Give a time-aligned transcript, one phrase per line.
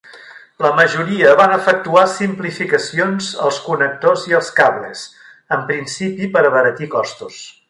[0.65, 5.05] La majoria van efectuar simplificacions als connectors i els cables,
[5.59, 7.43] en principi per abaratir costos.